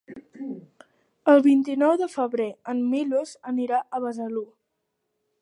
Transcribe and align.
El 1.33 1.43
vint-i-nou 1.47 1.93
de 2.03 2.07
febrer 2.15 2.49
en 2.75 2.81
Milos 2.95 3.35
anirà 3.53 3.83
a 3.99 4.03
Besalú. 4.09 4.45